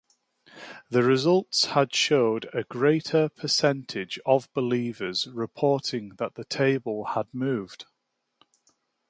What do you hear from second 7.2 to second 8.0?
moved.